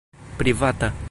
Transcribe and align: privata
privata 0.37 0.93